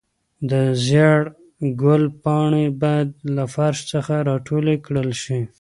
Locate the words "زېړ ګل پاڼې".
0.85-2.65